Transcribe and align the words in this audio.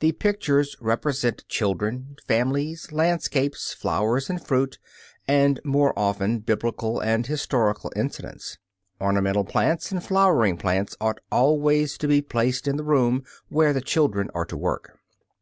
The 0.00 0.12
pictures 0.12 0.74
represent 0.80 1.46
children, 1.48 2.16
families, 2.26 2.92
landscapes, 2.92 3.74
flowers 3.74 4.30
and 4.30 4.42
fruit, 4.42 4.78
and 5.28 5.60
more 5.66 5.92
often 5.98 6.38
Biblical 6.38 6.98
and 7.02 7.26
historical 7.26 7.92
incidents. 7.94 8.56
Ornamental 9.02 9.44
plants 9.44 9.92
and 9.92 10.02
flowering 10.02 10.56
plants 10.56 10.96
ought 10.98 11.20
always 11.30 11.98
to 11.98 12.08
be 12.08 12.22
placed 12.22 12.66
in 12.66 12.78
the 12.78 12.84
room 12.84 13.22
where 13.50 13.74
the 13.74 13.82
children 13.82 14.30
are 14.34 14.44
at 14.48 14.54
work. 14.54 14.98